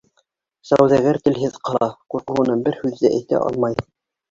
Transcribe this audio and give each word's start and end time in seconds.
Сауҙагәр 0.69 1.19
телһеҙ 1.27 1.59
ҡала, 1.69 1.91
ҡурҡыуынан 2.15 2.65
бер 2.71 2.83
һүҙ 2.83 2.99
ҙә 3.05 3.15
әйтә 3.21 3.45
алмай. 3.47 3.81